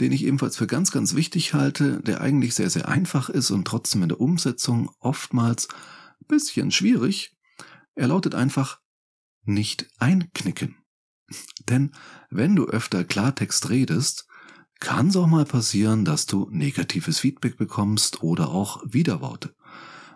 den 0.00 0.12
ich 0.12 0.24
ebenfalls 0.24 0.56
für 0.56 0.66
ganz, 0.66 0.90
ganz 0.90 1.14
wichtig 1.14 1.54
halte, 1.54 2.00
der 2.00 2.20
eigentlich 2.20 2.54
sehr, 2.54 2.70
sehr 2.70 2.88
einfach 2.88 3.28
ist 3.28 3.50
und 3.50 3.66
trotzdem 3.66 4.02
in 4.02 4.08
der 4.08 4.20
Umsetzung 4.20 4.90
oftmals 4.98 5.68
ein 5.68 6.26
bisschen 6.28 6.70
schwierig. 6.70 7.36
Er 7.94 8.08
lautet 8.08 8.34
einfach 8.34 8.80
nicht 9.44 9.88
einknicken. 9.98 10.76
Denn 11.68 11.92
wenn 12.30 12.56
du 12.56 12.66
öfter 12.66 13.04
Klartext 13.04 13.70
redest, 13.70 14.26
kann 14.80 15.08
es 15.08 15.16
auch 15.16 15.28
mal 15.28 15.44
passieren, 15.44 16.04
dass 16.04 16.26
du 16.26 16.48
negatives 16.50 17.20
Feedback 17.20 17.56
bekommst 17.56 18.22
oder 18.22 18.48
auch 18.48 18.82
Widerworte. 18.84 19.54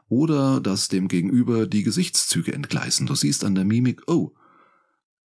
Oder 0.08 0.60
dass 0.60 0.88
dem 0.88 1.08
Gegenüber 1.08 1.66
die 1.66 1.82
Gesichtszüge 1.82 2.52
entgleisen. 2.52 3.06
Du 3.06 3.14
siehst 3.14 3.44
an 3.44 3.54
der 3.54 3.64
Mimik, 3.64 4.02
oh, 4.06 4.32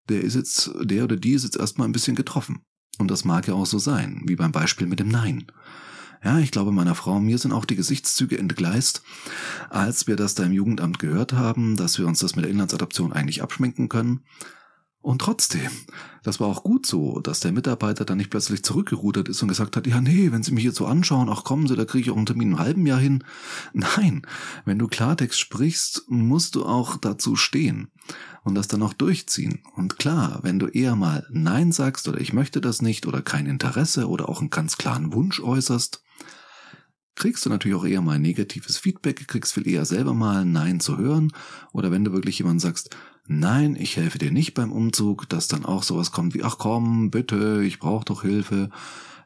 der 0.08 0.22
ist 0.22 0.34
jetzt, 0.34 0.70
der 0.80 1.04
oder 1.04 1.16
die 1.16 1.32
ist 1.32 1.44
jetzt 1.44 1.56
erstmal 1.56 1.88
ein 1.88 1.92
bisschen 1.92 2.16
getroffen. 2.16 2.62
Und 2.98 3.10
das 3.10 3.24
mag 3.24 3.46
ja 3.46 3.54
auch 3.54 3.66
so 3.66 3.78
sein, 3.78 4.22
wie 4.26 4.36
beim 4.36 4.52
Beispiel 4.52 4.86
mit 4.86 5.00
dem 5.00 5.08
Nein. 5.08 5.46
Ja, 6.22 6.38
ich 6.38 6.50
glaube, 6.50 6.70
meiner 6.70 6.94
Frau 6.94 7.16
und 7.16 7.24
mir 7.24 7.38
sind 7.38 7.52
auch 7.52 7.64
die 7.64 7.76
Gesichtszüge 7.76 8.36
entgleist, 8.36 9.02
als 9.70 10.06
wir 10.06 10.16
das 10.16 10.34
da 10.34 10.44
im 10.44 10.52
Jugendamt 10.52 10.98
gehört 10.98 11.32
haben, 11.32 11.76
dass 11.76 11.98
wir 11.98 12.06
uns 12.06 12.18
das 12.18 12.36
mit 12.36 12.44
der 12.44 12.50
Inlandsadoption 12.50 13.12
eigentlich 13.12 13.42
abschminken 13.42 13.88
können. 13.88 14.20
Und 15.02 15.22
trotzdem, 15.22 15.70
das 16.22 16.40
war 16.40 16.48
auch 16.48 16.62
gut 16.62 16.84
so, 16.84 17.20
dass 17.20 17.40
der 17.40 17.52
Mitarbeiter 17.52 18.04
dann 18.04 18.18
nicht 18.18 18.28
plötzlich 18.28 18.62
zurückgerudert 18.62 19.30
ist 19.30 19.40
und 19.40 19.48
gesagt 19.48 19.76
hat, 19.76 19.86
ja 19.86 20.02
nee, 20.02 20.30
wenn 20.30 20.42
Sie 20.42 20.52
mich 20.52 20.64
jetzt 20.64 20.76
so 20.76 20.86
anschauen, 20.86 21.30
ach 21.30 21.42
kommen 21.42 21.66
Sie, 21.66 21.74
da 21.74 21.86
kriege 21.86 22.02
ich 22.02 22.10
auch 22.10 22.18
einen 22.18 22.26
Termin 22.26 22.52
im 22.52 22.58
halben 22.58 22.86
Jahr 22.86 22.98
hin. 22.98 23.24
Nein, 23.72 24.26
wenn 24.66 24.78
du 24.78 24.88
Klartext 24.88 25.38
sprichst, 25.38 26.04
musst 26.08 26.54
du 26.54 26.66
auch 26.66 26.98
dazu 26.98 27.34
stehen 27.34 27.90
und 28.44 28.54
das 28.54 28.68
dann 28.68 28.82
auch 28.82 28.92
durchziehen. 28.92 29.62
Und 29.74 29.98
klar, 29.98 30.40
wenn 30.42 30.58
du 30.58 30.66
eher 30.66 30.96
mal 30.96 31.26
Nein 31.30 31.72
sagst 31.72 32.06
oder 32.06 32.20
ich 32.20 32.34
möchte 32.34 32.60
das 32.60 32.82
nicht 32.82 33.06
oder 33.06 33.22
kein 33.22 33.46
Interesse 33.46 34.06
oder 34.06 34.28
auch 34.28 34.40
einen 34.40 34.50
ganz 34.50 34.76
klaren 34.76 35.14
Wunsch 35.14 35.40
äußerst, 35.40 36.02
kriegst 37.14 37.44
du 37.44 37.50
natürlich 37.50 37.76
auch 37.76 37.84
eher 37.84 38.02
mal 38.02 38.18
negatives 38.18 38.78
Feedback, 38.78 39.28
kriegst 39.28 39.52
viel 39.52 39.68
eher 39.68 39.84
selber 39.84 40.14
mal 40.14 40.44
Nein 40.44 40.80
zu 40.80 40.98
hören. 40.98 41.32
Oder 41.72 41.90
wenn 41.90 42.04
du 42.04 42.12
wirklich 42.12 42.38
jemand 42.38 42.60
sagst, 42.60 42.96
nein, 43.30 43.76
ich 43.76 43.96
helfe 43.96 44.18
dir 44.18 44.32
nicht 44.32 44.54
beim 44.54 44.72
Umzug, 44.72 45.28
dass 45.28 45.46
dann 45.46 45.64
auch 45.64 45.84
sowas 45.84 46.10
kommt 46.10 46.34
wie, 46.34 46.42
ach 46.42 46.58
komm, 46.58 47.10
bitte, 47.10 47.62
ich 47.64 47.78
brauche 47.78 48.04
doch 48.04 48.22
Hilfe, 48.22 48.70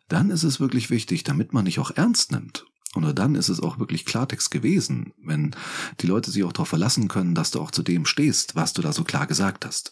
dann 0.08 0.30
ist 0.30 0.42
es 0.42 0.61
wirklich 0.61 0.90
wichtig, 0.90 1.25
damit 1.25 1.54
man 1.54 1.64
dich 1.64 1.78
auch 1.78 1.90
ernst 1.90 2.30
nimmt. 2.30 2.66
Und 2.94 3.18
dann 3.18 3.34
ist 3.34 3.49
es 3.49 3.61
auch 3.61 3.78
wirklich 3.78 4.04
Klartext 4.04 4.50
gewesen, 4.50 5.14
wenn 5.25 5.56
die 6.00 6.06
Leute 6.06 6.30
sich 6.30 6.44
auch 6.44 6.52
darauf 6.52 6.68
verlassen 6.68 7.08
können, 7.08 7.34
dass 7.34 7.50
du 7.50 7.61
auch 7.61 7.70
zu 7.70 7.82
dem 7.82 8.04
stehst, 8.04 8.54
was 8.54 8.73
du 8.73 8.82
da 8.82 8.92
so 8.92 9.02
klar 9.04 9.26
gesagt 9.26 9.64
hast. 9.64 9.90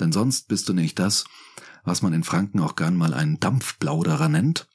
Denn 0.00 0.10
sonst 0.10 0.48
bist 0.48 0.68
du 0.68 0.72
nicht 0.72 0.98
das, 0.98 1.26
was 1.84 2.02
man 2.02 2.12
in 2.12 2.24
Franken 2.24 2.60
auch 2.60 2.74
gern 2.74 2.96
mal 2.96 3.14
einen 3.14 3.38
Dampfplauderer 3.38 4.28
nennt. 4.28 4.68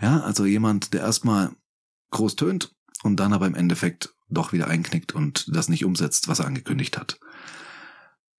Ja, 0.00 0.20
also 0.20 0.44
jemand, 0.44 0.92
der 0.92 1.00
erstmal 1.00 1.52
groß 2.10 2.36
tönt 2.36 2.74
und 3.02 3.16
dann 3.16 3.32
aber 3.32 3.46
im 3.46 3.54
Endeffekt 3.54 4.14
doch 4.28 4.52
wieder 4.52 4.68
einknickt 4.68 5.14
und 5.14 5.46
das 5.54 5.68
nicht 5.68 5.84
umsetzt, 5.84 6.28
was 6.28 6.38
er 6.38 6.46
angekündigt 6.46 6.98
hat. 6.98 7.18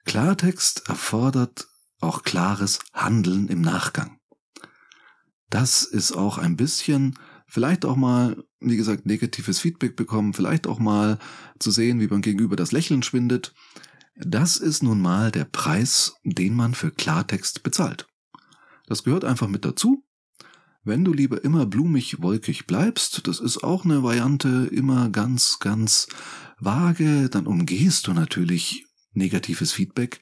Klartext 0.05 0.89
erfordert 0.89 1.67
auch 2.01 2.23
klares 2.23 2.79
Handeln 2.93 3.47
im 3.47 3.61
Nachgang. 3.61 4.19
Das 5.49 5.83
ist 5.83 6.11
auch 6.11 6.37
ein 6.37 6.57
bisschen, 6.57 7.17
vielleicht 7.47 7.85
auch 7.85 7.95
mal, 7.95 8.43
wie 8.59 8.75
gesagt, 8.75 9.05
negatives 9.05 9.59
Feedback 9.59 9.95
bekommen, 9.95 10.33
vielleicht 10.33 10.67
auch 10.67 10.79
mal 10.79 11.19
zu 11.59 11.71
sehen, 11.71 11.99
wie 11.99 12.07
man 12.07 12.21
gegenüber 12.21 12.55
das 12.55 12.71
Lächeln 12.71 13.03
schwindet. 13.03 13.53
Das 14.15 14.57
ist 14.57 14.83
nun 14.83 15.01
mal 15.01 15.31
der 15.31 15.45
Preis, 15.45 16.15
den 16.23 16.53
man 16.53 16.73
für 16.73 16.91
Klartext 16.91 17.63
bezahlt. 17.63 18.07
Das 18.87 19.03
gehört 19.03 19.25
einfach 19.25 19.47
mit 19.47 19.63
dazu. 19.63 20.03
Wenn 20.83 21.05
du 21.05 21.13
lieber 21.13 21.43
immer 21.45 21.65
blumig 21.65 22.21
wolkig 22.21 22.67
bleibst, 22.67 23.25
das 23.27 23.39
ist 23.39 23.63
auch 23.63 23.85
eine 23.85 24.03
Variante, 24.03 24.67
immer 24.71 25.09
ganz, 25.09 25.59
ganz 25.59 26.07
vage, 26.59 27.29
dann 27.29 27.47
umgehst 27.47 28.07
du 28.07 28.13
natürlich 28.13 28.85
negatives 29.13 29.71
Feedback, 29.71 30.21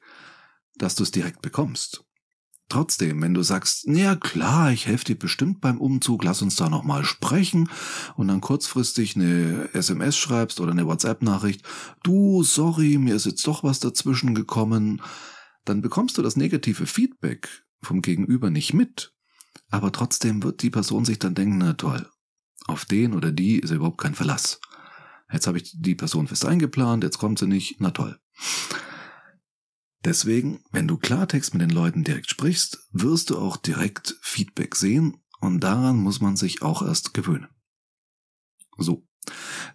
dass 0.75 0.95
du 0.95 1.03
es 1.03 1.11
direkt 1.11 1.41
bekommst. 1.41 2.03
Trotzdem, 2.71 3.21
wenn 3.21 3.33
du 3.33 3.43
sagst, 3.43 3.85
ja 3.85 4.15
klar, 4.15 4.71
ich 4.71 4.87
helfe 4.87 5.03
dir 5.03 5.19
bestimmt 5.19 5.59
beim 5.59 5.77
Umzug, 5.77 6.23
lass 6.23 6.41
uns 6.41 6.55
da 6.55 6.69
nochmal 6.69 7.03
sprechen 7.03 7.69
und 8.15 8.29
dann 8.29 8.39
kurzfristig 8.39 9.17
eine 9.17 9.69
SMS 9.73 10.15
schreibst 10.15 10.61
oder 10.61 10.71
eine 10.71 10.87
WhatsApp-Nachricht, 10.87 11.65
du, 12.01 12.43
sorry, 12.43 12.97
mir 12.97 13.15
ist 13.15 13.25
jetzt 13.25 13.45
doch 13.45 13.65
was 13.65 13.81
dazwischen 13.81 14.35
gekommen, 14.35 15.01
dann 15.65 15.81
bekommst 15.81 16.17
du 16.17 16.21
das 16.21 16.37
negative 16.37 16.85
Feedback 16.85 17.49
vom 17.81 18.01
Gegenüber 18.01 18.49
nicht 18.49 18.73
mit. 18.73 19.13
Aber 19.69 19.91
trotzdem 19.91 20.41
wird 20.41 20.61
die 20.61 20.69
Person 20.69 21.03
sich 21.03 21.19
dann 21.19 21.35
denken, 21.35 21.57
na 21.57 21.73
toll, 21.73 22.09
auf 22.67 22.85
den 22.85 23.13
oder 23.13 23.33
die 23.33 23.59
ist 23.59 23.71
überhaupt 23.71 23.99
kein 23.99 24.15
Verlass. 24.15 24.61
Jetzt 25.29 25.47
habe 25.47 25.57
ich 25.57 25.73
die 25.75 25.95
Person 25.95 26.27
fest 26.27 26.45
eingeplant, 26.45 27.03
jetzt 27.03 27.17
kommt 27.17 27.39
sie 27.39 27.47
nicht, 27.47 27.77
na 27.79 27.91
toll. 27.91 28.17
Deswegen, 30.03 30.63
wenn 30.71 30.87
du 30.87 30.97
Klartext 30.97 31.53
mit 31.53 31.61
den 31.61 31.69
Leuten 31.69 32.03
direkt 32.03 32.29
sprichst, 32.29 32.87
wirst 32.91 33.29
du 33.29 33.37
auch 33.37 33.57
direkt 33.57 34.17
Feedback 34.21 34.75
sehen 34.75 35.17
und 35.39 35.59
daran 35.59 35.97
muss 35.97 36.21
man 36.21 36.35
sich 36.35 36.61
auch 36.61 36.81
erst 36.81 37.13
gewöhnen. 37.13 37.47
So, 38.77 39.07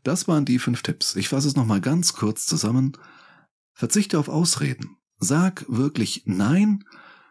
das 0.03 0.27
waren 0.27 0.45
die 0.45 0.59
fünf 0.59 0.83
Tipps. 0.83 1.15
Ich 1.17 1.29
fasse 1.29 1.47
es 1.47 1.55
nochmal 1.57 1.81
ganz 1.81 2.13
kurz 2.13 2.47
zusammen. 2.47 2.97
Verzichte 3.73 4.19
auf 4.19 4.29
Ausreden. 4.29 4.97
Sag 5.19 5.65
wirklich 5.69 6.23
Nein, 6.27 6.85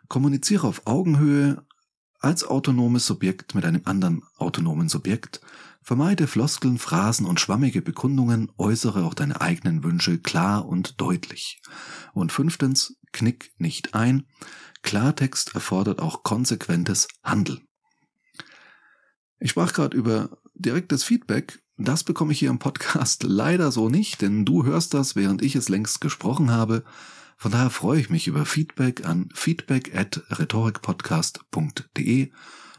kommuniziere 0.08 0.68
auf 0.68 0.88
Augenhöhe 0.88 1.66
als 2.20 2.44
autonomes 2.46 3.06
Subjekt 3.06 3.56
mit 3.56 3.66
einem 3.66 3.82
anderen 3.86 4.24
autonomen 4.38 4.90
Subjekt 4.90 5.42
Vermeide 5.86 6.26
Floskeln, 6.26 6.80
Phrasen 6.80 7.28
und 7.28 7.40
schwammige 7.40 7.84
Bekundungen, 7.84 8.52
äußere 8.58 9.06
auch 9.06 9.14
deine 9.14 9.40
eigenen 9.40 9.84
Wünsche 9.84 10.18
klar 10.18 10.66
und 10.66 11.00
deutlich. 11.00 11.62
Und 12.16 12.32
fünftens, 12.32 12.98
knick 13.12 13.52
nicht 13.60 13.94
ein. 13.94 14.26
Klartext 14.82 15.54
erfordert 15.54 16.00
auch 16.00 16.24
konsequentes 16.24 17.08
Handeln. 17.24 17.68
Ich 19.38 19.52
sprach 19.52 19.74
gerade 19.74 19.96
über 19.96 20.40
direktes 20.56 21.04
Feedback. 21.04 21.62
Das 21.78 22.04
bekomme 22.04 22.32
ich 22.32 22.40
hier 22.40 22.50
im 22.50 22.58
Podcast 22.58 23.22
leider 23.28 23.72
so 23.72 23.88
nicht, 23.88 24.24
denn 24.24 24.44
du 24.44 24.66
hörst 24.66 24.96
das, 24.96 25.16
während 25.16 25.44
ich 25.44 25.56
es 25.56 25.70
längst 25.70 26.02
gesprochen 26.02 26.50
habe. 26.50 26.84
Von 27.38 27.52
daher 27.52 27.70
freue 27.70 28.00
ich 28.00 28.10
mich 28.10 28.26
über 28.26 28.48
Feedback 28.48 29.06
an 29.06 29.30
feedback 29.36 29.96
at 29.96 30.24
rhetorikpodcast.de 30.32 32.32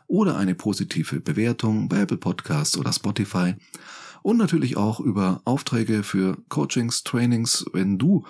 oder 0.06 0.36
eine 0.36 0.54
positive 0.54 1.20
Bewertung 1.20 1.88
bei 1.88 2.00
Apple 2.00 2.16
Podcasts 2.16 2.76
oder 2.76 2.92
Spotify. 2.92 3.54
Und 4.22 4.38
natürlich 4.38 4.76
auch 4.76 4.98
über 4.98 5.40
Aufträge 5.44 6.02
für 6.02 6.36
Coachings, 6.48 7.04
Trainings, 7.04 7.64
wenn 7.72 7.98
du 7.98 8.24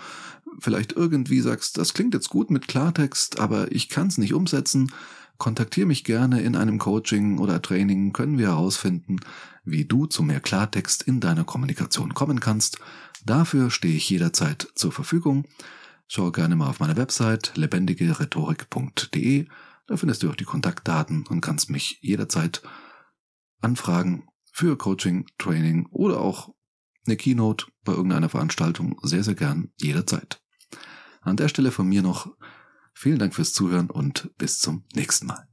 vielleicht 0.58 0.92
irgendwie 0.92 1.40
sagst, 1.40 1.78
das 1.78 1.94
klingt 1.94 2.14
jetzt 2.14 2.28
gut 2.28 2.50
mit 2.50 2.68
Klartext, 2.68 3.40
aber 3.40 3.72
ich 3.72 3.88
kann 3.88 4.08
es 4.08 4.18
nicht 4.18 4.34
umsetzen, 4.34 4.92
kontaktiere 5.38 5.86
mich 5.86 6.04
gerne 6.04 6.40
in 6.42 6.56
einem 6.56 6.78
Coaching 6.78 7.38
oder 7.38 7.62
Training, 7.62 8.12
können 8.12 8.38
wir 8.38 8.48
herausfinden, 8.48 9.20
wie 9.64 9.84
du 9.84 10.06
zu 10.06 10.22
mehr 10.22 10.40
Klartext 10.40 11.02
in 11.02 11.20
deiner 11.20 11.44
Kommunikation 11.44 12.14
kommen 12.14 12.40
kannst. 12.40 12.78
Dafür 13.24 13.70
stehe 13.70 13.96
ich 13.96 14.08
jederzeit 14.08 14.68
zur 14.74 14.92
Verfügung. 14.92 15.44
Schau 16.08 16.30
gerne 16.30 16.56
mal 16.56 16.68
auf 16.68 16.80
meine 16.80 16.96
Website 16.96 17.52
lebendigerhetorik.de 17.56 19.46
da 19.86 19.96
findest 19.96 20.22
du 20.22 20.30
auch 20.30 20.36
die 20.36 20.44
Kontaktdaten 20.44 21.26
und 21.26 21.40
kannst 21.40 21.70
mich 21.70 21.98
jederzeit 22.00 22.62
anfragen 23.60 24.28
für 24.52 24.76
Coaching, 24.76 25.26
Training 25.38 25.86
oder 25.90 26.20
auch 26.20 26.54
eine 27.06 27.16
Keynote 27.16 27.66
bei 27.84 27.92
irgendeiner 27.92 28.28
Veranstaltung 28.28 28.98
sehr, 29.02 29.22
sehr 29.22 29.34
gern 29.34 29.70
jederzeit. 29.76 30.40
An 31.20 31.36
der 31.36 31.48
Stelle 31.48 31.70
von 31.70 31.88
mir 31.88 32.02
noch 32.02 32.34
vielen 32.94 33.18
Dank 33.18 33.34
fürs 33.34 33.52
Zuhören 33.52 33.90
und 33.90 34.30
bis 34.38 34.58
zum 34.58 34.84
nächsten 34.94 35.26
Mal. 35.26 35.46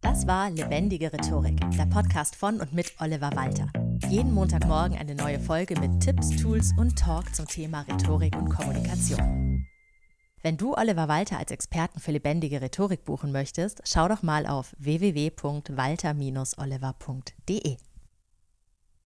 Das 0.00 0.26
war 0.26 0.50
Lebendige 0.50 1.12
Rhetorik, 1.12 1.60
der 1.72 1.86
Podcast 1.86 2.36
von 2.36 2.60
und 2.60 2.72
mit 2.72 2.94
Oliver 3.00 3.32
Walter. 3.34 3.72
Jeden 4.08 4.32
Montagmorgen 4.32 4.96
eine 4.96 5.16
neue 5.16 5.40
Folge 5.40 5.78
mit 5.80 6.00
Tipps, 6.00 6.30
Tools 6.40 6.72
und 6.78 6.96
Talk 6.96 7.34
zum 7.34 7.46
Thema 7.46 7.80
Rhetorik 7.82 8.36
und 8.36 8.48
Kommunikation. 8.48 9.67
Wenn 10.42 10.56
du 10.56 10.74
Oliver 10.74 11.08
Walter 11.08 11.38
als 11.38 11.50
Experten 11.50 11.98
für 12.00 12.12
lebendige 12.12 12.60
Rhetorik 12.60 13.04
buchen 13.04 13.32
möchtest, 13.32 13.80
schau 13.84 14.06
doch 14.08 14.22
mal 14.22 14.46
auf 14.46 14.74
www.walter-oliver.de. 14.78 17.76